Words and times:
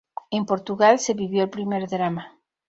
En 0.31 0.47
Portugal 0.47 0.97
se 0.97 1.13
vivió 1.13 1.43
el 1.43 1.51
primer 1.51 1.87
drama. 1.87 2.39